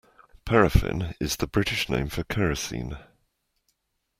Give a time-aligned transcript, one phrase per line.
[0.47, 2.97] Paraffin is the British name for kerosene